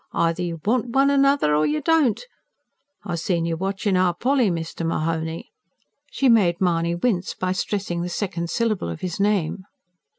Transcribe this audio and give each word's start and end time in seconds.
Either 0.13 0.41
you 0.41 0.59
want 0.65 0.87
one 0.89 1.11
another 1.11 1.53
or 1.55 1.63
you 1.63 1.79
don't. 1.79 2.25
I 3.05 3.13
seen 3.13 3.45
you 3.45 3.55
watchin' 3.55 3.95
our 3.95 4.15
Polly, 4.15 4.49
Mr. 4.49 4.83
Mahony" 4.83 5.51
she 6.11 6.27
made 6.27 6.59
Mahony 6.59 6.95
wince 6.95 7.35
by 7.35 7.51
stressing 7.51 8.01
the 8.01 8.09
second 8.09 8.49
syllable 8.49 8.89
of 8.89 9.01
his 9.01 9.19
name. 9.19 9.63